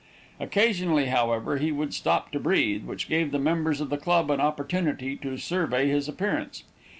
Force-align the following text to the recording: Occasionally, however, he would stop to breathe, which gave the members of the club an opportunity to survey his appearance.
Occasionally, 0.39 1.05
however, 1.05 1.57
he 1.57 1.71
would 1.71 1.93
stop 1.93 2.31
to 2.31 2.39
breathe, 2.39 2.85
which 2.85 3.07
gave 3.07 3.29
the 3.29 3.37
members 3.37 3.79
of 3.81 3.91
the 3.91 3.99
club 3.99 4.31
an 4.31 4.41
opportunity 4.41 5.15
to 5.17 5.37
survey 5.37 5.89
his 5.89 6.09
appearance. 6.09 6.63